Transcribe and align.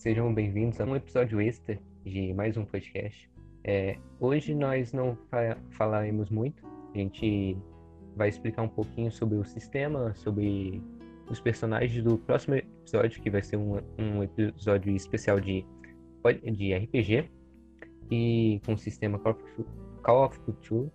Sejam 0.00 0.32
bem-vindos 0.32 0.80
a 0.80 0.84
um 0.86 0.96
episódio 0.96 1.42
extra 1.42 1.78
de 2.06 2.32
mais 2.32 2.56
um 2.56 2.64
podcast. 2.64 3.30
É, 3.62 3.98
hoje 4.18 4.54
nós 4.54 4.94
não 4.94 5.14
fa 5.30 5.58
falaremos 5.72 6.30
muito, 6.30 6.66
a 6.94 6.96
gente 6.96 7.54
vai 8.16 8.30
explicar 8.30 8.62
um 8.62 8.68
pouquinho 8.68 9.12
sobre 9.12 9.36
o 9.36 9.44
sistema, 9.44 10.14
sobre 10.14 10.82
os 11.28 11.38
personagens 11.38 12.02
do 12.02 12.16
próximo 12.16 12.54
episódio, 12.54 13.20
que 13.20 13.28
vai 13.28 13.42
ser 13.42 13.58
um, 13.58 13.78
um 13.98 14.22
episódio 14.22 14.96
especial 14.96 15.38
de, 15.38 15.66
de 16.50 16.74
RPG 16.74 17.30
e 18.10 18.58
com 18.64 18.72
o 18.72 18.78
sistema 18.78 19.18
Call 19.18 20.24
of 20.24 20.40
Cthulhu. 20.40 20.90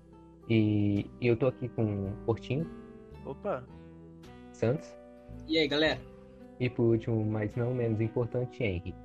E, 0.49 1.05
e 1.21 1.27
eu 1.27 1.37
tô 1.37 1.45
aqui 1.45 1.69
com 1.69 2.07
o 2.07 2.11
Portinho. 2.25 2.67
Opa! 3.23 3.63
Santos. 4.51 4.97
E 5.47 5.59
aí, 5.59 5.67
galera? 5.67 6.14
E 6.59 6.69
por 6.69 6.83
último, 6.83 7.23
mas 7.25 7.55
não 7.55 7.73
menos 7.73 7.99
importante, 7.99 8.63
Henry. 8.63 8.95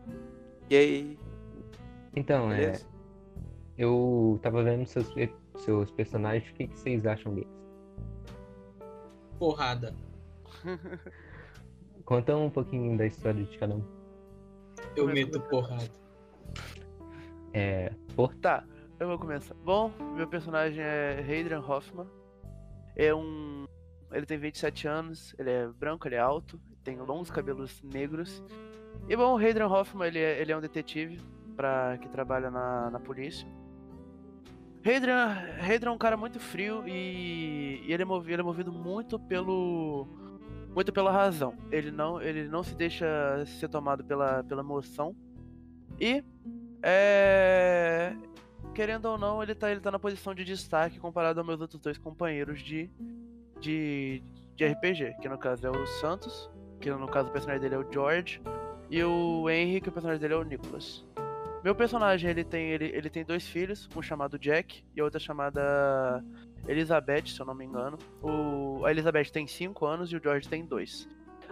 E 0.69 0.77
aí? 0.77 1.19
Então, 2.15 2.53
é, 2.53 2.81
eu 3.77 4.39
tava 4.43 4.63
vendo 4.63 4.87
seus, 4.87 5.13
seus 5.57 5.91
personagens, 5.91 6.51
o 6.51 6.55
que, 6.55 6.69
que 6.69 6.79
vocês 6.79 7.07
acham 7.07 7.35
deles? 7.35 7.51
Porrada. 9.39 9.95
Conta 12.05 12.37
um 12.37 12.51
pouquinho 12.51 12.97
da 12.97 13.07
história 13.07 13.43
de 13.45 13.59
cada 13.59 13.75
um. 13.75 13.85
Eu 14.97 15.07
meto 15.07 15.41
porrada. 15.43 15.91
É. 17.53 17.93
Por... 18.15 18.35
Tá, 18.37 18.65
eu 18.99 19.09
vou 19.09 19.19
começar. 19.19 19.55
Bom, 19.55 19.93
meu 20.15 20.27
personagem 20.29 20.83
é 20.83 21.21
Hadrian 21.21 21.61
Hoffman. 21.61 22.07
É 22.97 23.15
um. 23.15 23.65
Ele 24.13 24.27
tem 24.27 24.39
27 24.39 24.89
anos, 24.89 25.35
ele 25.39 25.51
é 25.51 25.69
branco, 25.69 26.09
ele 26.09 26.17
é 26.17 26.19
alto, 26.19 26.61
tem 26.83 26.99
longos 26.99 27.31
cabelos 27.31 27.83
negros. 27.83 28.43
E 29.09 29.17
bom, 29.17 29.35
o 29.35 29.37
Hadrian 29.37 29.69
Hoffman 29.69 30.09
ele 30.09 30.19
é, 30.19 30.41
ele 30.41 30.53
é 30.53 30.57
um 30.57 30.61
detetive 30.61 31.21
pra, 31.57 31.99
que 31.99 32.09
trabalha 32.09 32.51
na, 32.51 32.91
na 32.91 33.01
polícia. 33.01 33.47
Hadrian, 34.85 35.37
Hadrian 35.61 35.91
é 35.91 35.95
um 35.95 35.99
cara 35.99 36.17
muito 36.17 36.41
frio 36.41 36.89
e, 36.89 37.83
e 37.87 37.93
ele, 37.93 38.03
é 38.03 38.07
movido, 38.07 38.33
ele 38.33 38.41
é 38.41 38.45
movido 38.45 38.73
muito 38.73 39.19
pelo 39.19 40.09
muito 40.75 40.93
pela 40.93 41.11
razão. 41.11 41.55
Ele 41.71 41.91
não, 41.91 42.21
ele 42.23 42.49
não 42.49 42.63
se 42.63 42.75
deixa 42.75 43.45
ser 43.45 43.69
tomado 43.69 44.05
pela, 44.05 44.43
pela 44.45 44.63
emoção. 44.63 45.15
E 46.01 46.25
é, 46.83 48.15
querendo 48.75 49.07
ou 49.07 49.19
não, 49.19 49.43
ele 49.43 49.55
tá, 49.55 49.71
ele 49.71 49.81
tá 49.81 49.91
na 49.91 49.99
posição 49.99 50.35
de 50.35 50.45
destaque 50.45 50.99
comparado 50.99 51.41
aos 51.41 51.47
meus 51.47 51.61
outros 51.61 51.81
dois 51.81 51.99
companheiros 51.99 52.61
de, 52.63 52.91
de, 53.61 54.23
de 54.57 54.67
RPG, 54.67 55.17
que 55.21 55.29
no 55.29 55.37
caso 55.37 55.67
é 55.67 55.71
o 55.71 55.87
Santos, 55.87 56.49
que 56.81 56.91
no 56.91 57.07
caso 57.07 57.29
o 57.29 57.33
personagem 57.33 57.61
dele 57.61 57.75
é 57.75 57.79
o 57.79 57.93
George, 57.93 58.41
e 58.91 59.03
o 59.05 59.49
Henry, 59.49 59.81
que 59.81 59.89
o 59.89 59.93
personagem 59.93 60.21
dele 60.21 60.35
é 60.35 60.37
o 60.37 60.43
Nicholas. 60.43 61.05
Meu 61.63 61.75
personagem, 61.75 62.31
ele 62.31 62.43
tem, 62.43 62.71
ele, 62.71 62.87
ele 62.87 63.11
tem 63.11 63.25
dois 63.25 63.47
filhos, 63.47 63.89
um 63.95 64.01
chamado 64.01 64.39
Jack 64.39 64.83
e 64.97 65.01
a 65.01 65.05
outra 65.05 65.21
chamada 65.21 66.25
Elizabeth, 66.67 67.27
se 67.27 67.41
eu 67.41 67.45
não 67.45 67.55
me 67.55 67.67
engano. 67.67 67.99
O, 68.23 68.85
a 68.85 68.91
Elizabeth 68.91 69.27
tem 69.31 69.47
5 69.47 69.87
anos 69.87 70.11
e 70.11 70.17
o 70.17 70.23
George 70.23 70.49
tem 70.49 70.65
2. 70.65 71.09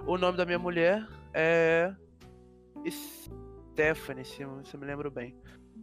O 0.07 0.17
nome 0.17 0.39
da 0.39 0.47
minha 0.47 0.59
mulher 0.59 1.07
é 1.35 1.95
Stephanie, 2.91 4.25
se, 4.25 4.37
se 4.37 4.75
eu 4.75 4.81
me 4.81 4.87
lembro 4.87 5.11
bem. 5.11 5.37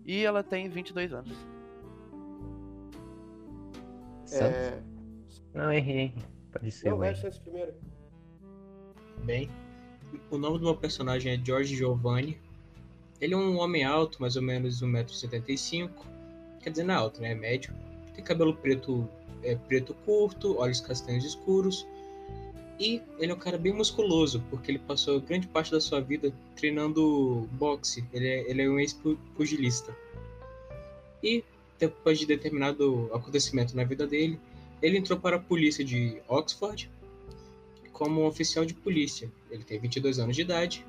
E 0.03 0.25
ela 0.25 0.43
tem 0.43 0.69
22 0.69 1.13
anos. 1.13 1.37
É... 4.33 4.81
Não, 5.53 5.71
errei. 5.71 6.15
Pode 6.51 6.71
ser. 6.71 6.89
Não, 6.89 6.97
vai 6.97 7.13
primeiro. 7.13 7.73
Bem, 9.23 9.49
o 10.29 10.37
nome 10.37 10.59
do 10.59 10.65
meu 10.65 10.75
personagem 10.75 11.33
é 11.33 11.41
George 11.43 11.75
Giovanni. 11.75 12.37
Ele 13.19 13.33
é 13.33 13.37
um 13.37 13.57
homem 13.57 13.83
alto, 13.83 14.21
mais 14.21 14.35
ou 14.35 14.41
menos 14.41 14.81
1,75m. 14.81 15.89
Quer 16.61 16.69
dizer, 16.69 16.83
não 16.83 16.93
é 16.93 16.97
alto, 16.97 17.21
né? 17.21 17.31
É 17.31 17.35
médio. 17.35 17.73
Tem 18.13 18.23
cabelo 18.23 18.55
preto, 18.55 19.07
é, 19.43 19.55
preto 19.55 19.93
curto, 20.05 20.57
olhos 20.57 20.81
castanhos 20.81 21.23
escuros. 21.23 21.87
E 22.79 23.01
ele 23.19 23.31
é 23.31 23.35
um 23.35 23.39
cara 23.39 23.57
bem 23.57 23.73
musculoso, 23.73 24.43
porque 24.49 24.71
ele 24.71 24.79
passou 24.79 25.21
grande 25.21 25.47
parte 25.47 25.71
da 25.71 25.79
sua 25.79 26.01
vida 26.01 26.33
treinando 26.55 27.47
boxe. 27.53 28.05
Ele 28.13 28.27
é, 28.27 28.49
ele 28.49 28.61
é 28.61 28.69
um 28.69 28.79
ex-pugilista. 28.79 29.95
E 31.23 31.43
depois 31.79 32.19
de 32.19 32.25
determinado 32.25 33.09
acontecimento 33.13 33.75
na 33.75 33.83
vida 33.83 34.05
dele, 34.05 34.39
ele 34.81 34.97
entrou 34.97 35.17
para 35.19 35.37
a 35.37 35.39
polícia 35.39 35.83
de 35.83 36.21
Oxford 36.27 36.89
como 37.95 38.21
um 38.21 38.25
oficial 38.27 38.65
de 38.65 38.73
polícia. 38.73 39.31
Ele 39.49 39.63
tem 39.63 39.79
22 39.79 40.19
anos 40.19 40.35
de 40.35 40.41
idade 40.41 40.85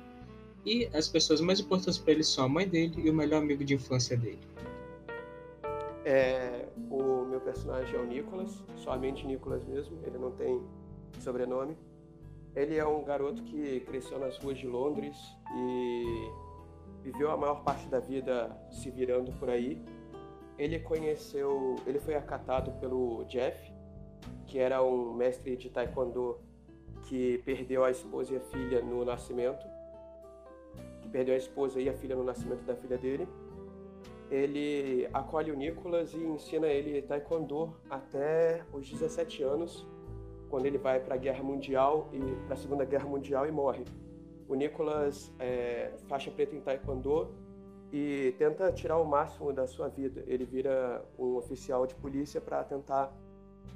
e 0.65 0.89
as 0.93 1.07
pessoas 1.07 1.39
mais 1.39 1.59
importantes 1.59 1.97
para 1.97 2.11
ele 2.11 2.23
são 2.23 2.43
a 2.43 2.49
mãe 2.49 2.67
dele 2.67 2.95
e 2.97 3.09
o 3.09 3.13
melhor 3.13 3.41
amigo 3.41 3.63
de 3.63 3.73
infância 3.73 4.17
dele. 4.17 4.41
É, 6.03 6.67
o 6.91 7.25
meu 7.25 7.39
personagem 7.39 7.95
é 7.95 7.99
o 7.99 8.05
Nicholas, 8.05 8.61
somente 8.75 9.25
Nicholas 9.25 9.63
mesmo, 9.63 9.97
ele 10.05 10.17
não 10.17 10.31
tem 10.31 10.61
sobrenome. 11.19 11.77
Ele 12.53 12.75
é 12.75 12.85
um 12.85 13.03
garoto 13.03 13.41
que 13.43 13.79
cresceu 13.81 14.19
nas 14.19 14.37
ruas 14.39 14.57
de 14.57 14.67
Londres 14.67 15.15
e 15.55 16.31
viveu 17.03 17.31
a 17.31 17.37
maior 17.37 17.63
parte 17.63 17.87
da 17.87 17.99
vida 17.99 18.51
se 18.69 18.89
virando 18.91 19.31
por 19.33 19.49
aí. 19.49 19.81
Ele 20.57 20.79
conheceu, 20.79 21.77
ele 21.85 21.99
foi 21.99 22.15
acatado 22.15 22.71
pelo 22.81 23.23
Jeff, 23.25 23.71
que 24.45 24.59
era 24.59 24.83
um 24.83 25.13
mestre 25.13 25.55
de 25.55 25.69
taekwondo 25.69 26.46
que 27.07 27.39
perdeu 27.39 27.83
a 27.83 27.91
esposa 27.91 28.33
e 28.33 28.37
a 28.37 28.41
filha 28.41 28.81
no 28.81 29.03
nascimento 29.03 29.65
que 31.07 31.09
perdeu 31.09 31.33
a 31.33 31.37
esposa 31.37 31.79
e 31.79 31.87
a 31.89 31.93
filha 31.93 32.15
no 32.15 32.23
nascimento 32.23 32.63
da 32.63 32.75
filha 32.75 32.97
dele. 32.97 33.27
Ele 34.29 35.07
acolhe 35.13 35.51
o 35.51 35.55
Nicolas 35.55 36.13
e 36.13 36.17
ensina 36.17 36.67
ele 36.67 37.01
taekwondo 37.01 37.73
até 37.89 38.61
os 38.73 38.89
17 38.89 39.41
anos, 39.41 39.87
quando 40.49 40.65
ele 40.65 40.77
vai 40.77 40.99
para 40.99 41.15
a 41.15 41.17
Guerra 41.17 41.41
Mundial 41.43 42.09
e 42.11 42.19
para 42.45 42.53
a 42.53 42.57
Segunda 42.57 42.83
Guerra 42.83 43.07
Mundial 43.07 43.47
e 43.47 43.51
morre. 43.51 43.85
O 44.49 44.55
Nicolas 44.55 45.33
é 45.39 45.93
faixa 46.07 46.29
preta 46.29 46.55
em 46.55 46.59
taekwondo 46.59 47.33
e 47.91 48.33
tenta 48.37 48.69
tirar 48.71 48.97
o 48.97 49.05
máximo 49.05 49.53
da 49.53 49.65
sua 49.65 49.87
vida. 49.87 50.23
Ele 50.27 50.43
vira 50.43 51.05
um 51.17 51.37
oficial 51.37 51.87
de 51.87 51.95
polícia 51.95 52.41
para 52.41 52.63
tentar 52.65 53.13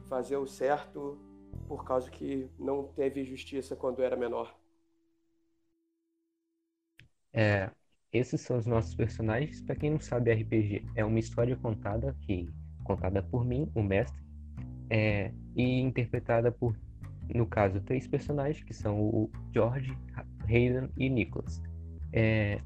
fazer 0.10 0.36
o 0.36 0.46
certo 0.46 1.18
por 1.68 1.86
causa 1.86 2.10
que 2.10 2.50
não 2.58 2.88
teve 2.88 3.24
justiça 3.24 3.76
quando 3.76 4.02
era 4.02 4.16
menor. 4.16 4.56
É, 7.34 7.70
esses 8.12 8.42
são 8.42 8.58
os 8.58 8.66
nossos 8.66 8.94
personagens. 8.94 9.62
Para 9.62 9.76
quem 9.76 9.92
não 9.92 10.00
sabe, 10.00 10.34
RPG 10.34 10.86
é 10.96 11.06
uma 11.06 11.20
história 11.20 11.56
contada 11.56 12.16
que 12.22 12.50
contada 12.84 13.24
por 13.24 13.46
mim, 13.46 13.72
o 13.76 13.82
mestre, 13.82 14.22
é, 14.90 15.32
e 15.56 15.80
interpretada 15.80 16.52
por, 16.52 16.76
no 17.34 17.46
caso, 17.46 17.80
três 17.82 18.08
personagens 18.08 18.64
que 18.64 18.74
são 18.74 19.00
o 19.00 19.32
George, 19.54 19.96
Hayden 20.46 20.90
e 20.98 21.10
Nicholas. 21.10 21.62
É, 22.12 22.60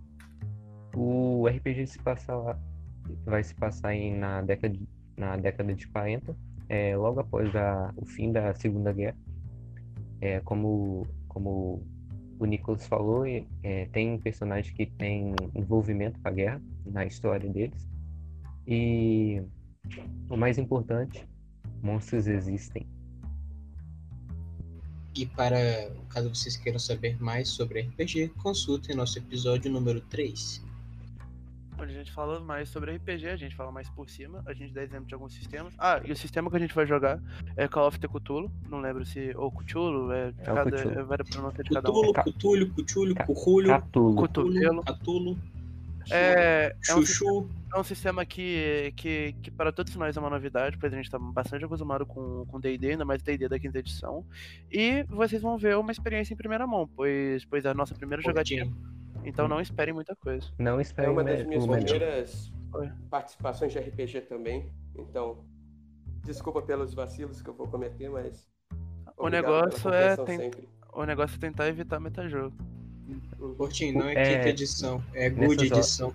o 0.96 1.48
RPG 1.48 1.88
se 1.88 2.00
passa 2.00 2.34
vai 3.26 3.44
se 3.44 3.54
passar 3.54 3.94
em, 3.94 4.18
na 4.18 4.42
década 4.42 4.74
de, 4.74 4.88
na 5.16 5.38
década 5.38 5.74
de 5.74 5.88
40, 5.88 6.36
é, 6.70 6.96
logo 6.96 7.20
após 7.20 7.56
a, 7.56 7.94
o 7.96 8.06
fim 8.06 8.32
da 8.32 8.54
Segunda 8.56 8.92
Guerra. 8.92 9.18
É, 10.22 10.40
como 10.42 11.06
como 11.28 11.84
o 12.40 12.46
Nicholas 12.46 12.88
falou, 12.88 13.26
é, 13.26 13.86
tem 13.92 14.18
personagens 14.20 14.74
que 14.74 14.86
têm 14.86 15.36
envolvimento 15.54 16.20
com 16.22 16.28
a 16.28 16.32
guerra 16.32 16.62
na 16.86 17.06
história 17.06 17.50
deles. 17.50 17.88
E 18.68 19.42
o 20.30 20.36
mais 20.36 20.58
importante, 20.58 21.28
monstros 21.82 22.28
existem. 22.28 22.88
E 25.16 25.26
para 25.26 25.58
caso 26.10 26.34
vocês 26.34 26.58
queiram 26.58 26.80
saber 26.80 27.22
mais 27.22 27.50
sobre 27.50 27.82
RPG, 27.82 28.30
consultem 28.42 28.96
nosso 28.96 29.18
episódio 29.20 29.72
número 29.72 30.02
3 30.02 30.64
onde 31.80 31.92
a 31.92 31.98
gente 31.98 32.12
fala 32.12 32.40
mais 32.40 32.70
sobre 32.70 32.96
RPG, 32.96 33.28
a 33.28 33.36
gente 33.36 33.56
fala 33.56 33.72
mais 33.72 33.90
por 33.90 34.10
cima, 34.10 34.44
a 34.46 34.54
gente 34.54 34.74
dá 34.74 34.84
exemplo 34.84 35.06
de 35.06 35.14
alguns 35.14 35.34
sistemas. 35.34 35.74
Ah, 35.78 36.02
e 36.04 36.12
o 36.12 36.16
sistema 36.16 36.50
que 36.50 36.56
a 36.56 36.60
gente 36.60 36.74
vai 36.74 36.86
jogar 36.86 37.20
é 37.56 37.68
Call 37.68 37.88
of 37.88 38.00
the 38.00 38.08
Cthulhu, 38.08 38.52
não 38.70 38.80
lembro 38.80 39.06
se. 39.06 39.34
Ou 39.36 39.52
Cthulhu, 39.52 40.12
é, 40.12 40.32
de 40.32 40.42
é 40.42 40.44
cada, 40.46 40.72
Cthulhu. 40.72 41.00
é 41.00 41.04
várias 41.04 41.30
pronúncias 41.30 41.64
de 41.68 41.74
cada 41.74 41.90
um. 41.90 41.94
Cthulhu, 41.94 42.14
Cthulhu, 42.14 42.70
Cthulhu, 42.70 43.16
Cthulhu, 43.16 44.28
Cthulhu, 44.28 44.84
Cthulhu. 44.84 45.38
É, 46.12 46.76
é, 46.88 46.96
um 46.96 47.04
sistema, 47.04 47.48
é 47.74 47.80
um 47.80 47.84
sistema 47.84 48.26
que, 48.26 48.94
que, 48.96 49.36
que 49.42 49.50
para 49.50 49.72
todos 49.72 49.96
nós 49.96 50.16
é 50.16 50.20
uma 50.20 50.30
novidade, 50.30 50.78
pois 50.78 50.94
a 50.94 50.96
gente 50.96 51.06
está 51.06 51.18
bastante 51.18 51.66
acostumado 51.66 52.06
com 52.06 52.60
D&D, 52.60 52.92
ainda 52.92 53.04
mais 53.04 53.24
D&D 53.24 53.50
da 53.50 53.58
quinta 53.58 53.80
edição. 53.80 54.24
E 54.72 55.04
vocês 55.10 55.42
vão 55.42 55.58
ver 55.58 55.76
uma 55.78 55.92
experiência 55.92 56.34
em 56.34 56.38
primeira 56.38 56.68
mão, 56.68 56.88
pois, 56.96 57.44
pois 57.46 57.66
é 57.66 57.70
a 57.70 57.74
nossa 57.74 57.96
primeira 57.96 58.22
jogadinha 58.22 58.72
então 59.26 59.48
não 59.48 59.60
esperem 59.60 59.94
muita 59.94 60.16
coisa. 60.16 60.48
Não 60.60 60.80
esperem 60.80 61.10
É 61.10 61.12
uma 61.14 61.24
das 61.24 61.44
minhas 61.46 61.66
primeiras 61.66 62.52
participações 63.10 63.72
de 63.72 63.80
RPG 63.80 64.22
também. 64.22 64.72
Então, 64.96 65.44
desculpa 66.24 66.62
pelos 66.62 66.94
vacilos 66.94 67.42
que 67.42 67.50
eu 67.50 67.54
vou 67.54 67.68
cometer, 67.68 68.10
mas. 68.10 68.48
O 69.18 69.30
negócio 69.30 69.90
é. 69.94 70.16
Tem... 70.18 70.52
O 70.94 71.04
negócio 71.06 71.36
é 71.36 71.40
tentar 71.40 71.68
evitar 71.68 72.00
metajogo. 72.00 72.56
Portinho, 73.58 74.00
não 74.00 74.08
é, 74.10 74.14
É, 74.14 74.38
quinta 74.38 74.50
edição, 74.50 75.04
é 75.14 75.30
good 75.30 75.66
edição. 75.66 76.14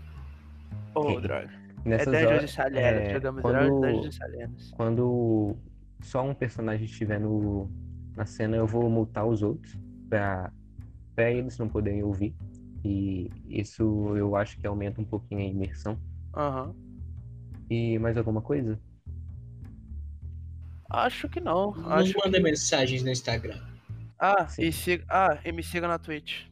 Oh, 0.95 1.11
É. 1.11 1.21
droga. 1.21 1.51
É 1.87 2.05
Dungeons 2.05 2.27
horas, 2.27 2.41
de 2.43 2.49
Salianas. 2.53 3.01
é, 3.03 3.13
Jogamos 3.15 3.43
quando- 3.43 3.81
Dungeons 3.81 4.11
de 4.11 4.15
Salianas. 4.17 4.71
quando 4.77 5.57
só 6.03 6.23
um 6.23 6.35
personagem 6.35 6.85
estiver 6.85 7.21
no, 7.21 7.71
na 8.17 8.27
cena, 8.27 8.57
eu 8.57 8.67
vou 8.67 8.91
multar 8.91 9.25
os 9.27 9.43
outros 9.43 9.79
pra, 10.09 10.53
pra 11.15 11.31
eles 11.31 11.57
não 11.59 11.69
poderem 11.69 12.03
ouvir. 12.03 12.35
E 12.85 13.31
isso 13.49 14.17
eu 14.17 14.35
acho 14.37 14.59
que 14.59 14.67
aumenta 14.67 15.01
um 15.01 15.05
pouquinho 15.05 15.41
a 15.41 15.45
imersão. 15.45 15.99
Aham. 16.35 16.75
E 17.69 17.99
mais 17.99 18.17
alguma 18.17 18.41
coisa? 18.41 18.79
Acho 20.89 21.29
que 21.29 21.41
não. 21.41 21.73
Nos 21.73 21.87
Acho 21.87 22.19
manda 22.19 22.39
que... 22.39 22.43
mensagens 22.43 23.03
no 23.03 23.11
Instagram. 23.11 23.61
Ah, 24.19 24.47
Sim. 24.47 24.63
e 24.63 24.73
siga... 24.73 25.05
ah, 25.09 25.39
e 25.45 25.53
me 25.53 25.63
siga 25.63 25.87
na 25.87 25.99
Twitch. 25.99 26.47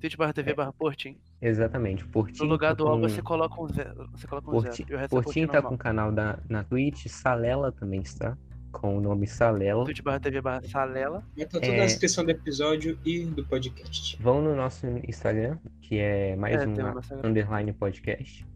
Twitch 0.00 0.16
barra 0.16 0.32
TV 0.32 0.52
É. 0.52 0.54
barra 0.54 0.72
Portim. 0.72 1.18
Exatamente. 1.42 2.04
O 2.04 2.08
Portinho 2.08 2.44
No 2.44 2.50
lugar 2.52 2.70
tá 2.70 2.84
do 2.84 2.90
com... 2.90 3.00
você 3.00 3.20
coloca 3.20 3.60
um 3.60 3.68
zero. 3.68 4.08
Você 4.12 4.26
coloca 4.26 4.48
um 4.48 4.52
Porti- 4.52 4.84
zero. 4.88 4.98
É 5.00 5.08
Portinho 5.08 5.46
Portim 5.46 5.46
tá 5.46 5.60
com 5.62 5.68
o 5.68 5.70
normal. 5.72 5.78
canal 5.78 6.12
da, 6.12 6.38
na 6.48 6.64
Twitch, 6.64 7.06
Salela 7.08 7.72
também 7.72 8.00
está, 8.00 8.38
com 8.80 8.96
o 8.96 9.00
nome 9.00 9.26
Salela. 9.26 9.84
Twitch 9.84 10.02
barra 10.02 10.20
TV 10.20 10.40
barra 10.40 10.62
Salela. 10.62 11.24
Vai 11.36 11.44
estar 11.44 11.60
tudo 11.60 11.72
É. 11.72 11.76
na 11.78 11.84
descrição 11.86 12.24
do 12.24 12.30
episódio 12.30 12.98
e 13.04 13.24
do 13.24 13.44
podcast. 13.44 14.16
Vão 14.20 14.42
no 14.42 14.54
nosso 14.54 14.86
Instagram, 15.08 15.58
que 15.82 15.98
é 15.98 16.36
mais 16.36 16.56
É, 16.62 16.66
um 16.66 16.72
o 16.72 17.26
underline 17.26 17.72
podcast. 17.72 18.46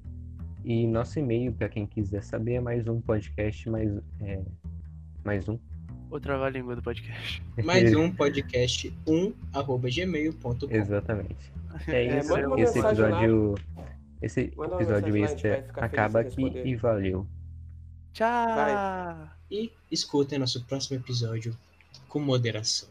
E 0.65 0.87
nosso 0.87 1.19
e-mail, 1.19 1.53
para 1.53 1.69
quem 1.69 1.87
quiser 1.87 2.23
saber, 2.23 2.55
é 2.55 2.61
mais 2.61 2.87
um 2.87 3.01
podcast, 3.01 3.69
mais, 3.71 3.91
é, 4.21 4.43
mais 5.25 5.49
um. 5.49 5.59
Outra 6.11 6.49
língua 6.51 6.75
do 6.75 6.83
podcast. 6.83 7.41
Mais 7.65 7.95
um 7.95 8.11
podcast 8.11 8.93
1 9.07 9.33
arroba 9.53 9.89
gmail.com. 9.89 10.67
Exatamente. 10.69 11.53
É 11.87 12.05
É, 12.05 12.19
isso. 12.19 12.33
esse 12.59 12.75
mensagem 12.75 13.03
lá. 13.05 13.23
episódio. 13.25 13.55
Esse 14.21 14.41
episódio 14.41 15.17
extra 15.25 15.65
acaba 15.77 16.21
aqui 16.21 16.43
e 16.65 16.75
valeu. 16.77 17.27
Tchau! 18.13 19.29
E 19.51 19.73
escutem 19.91 20.39
nosso 20.39 20.63
próximo 20.65 20.99
episódio 20.99 21.57
com 22.09 22.21
moderação. 22.21 22.89